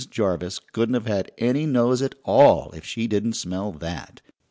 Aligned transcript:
Jarvis 0.09 0.57
couldn't 0.57 0.95
have 0.95 1.05
had 1.05 1.31
any 1.37 1.67
nose 1.67 2.01
at 2.01 2.15
all 2.25 2.71
if 2.71 2.83
she 2.83 3.05
didn't 3.05 3.33
smell 3.33 3.71
that. 3.71 4.19